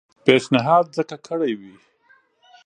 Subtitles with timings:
[0.25, 1.75] پېشنهاد ځکه کړی وي.